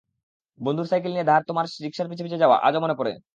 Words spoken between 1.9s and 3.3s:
পিছে পিছে যাওয়া, আজও মনে পড়ে।